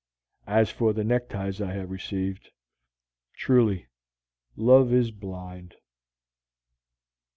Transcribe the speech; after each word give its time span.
As 0.47 0.71
for 0.71 0.93
the 0.93 1.03
neckties 1.03 1.61
I 1.61 1.73
have 1.73 1.91
received 1.91 2.49
truly, 3.35 3.85
Love 4.55 4.91
is 4.91 5.11
blind! 5.11 5.75